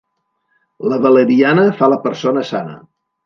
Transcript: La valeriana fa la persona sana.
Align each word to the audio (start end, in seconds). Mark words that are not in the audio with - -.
La 0.93 0.97
valeriana 1.03 1.67
fa 1.81 1.91
la 1.93 2.01
persona 2.09 2.45
sana. 2.53 2.77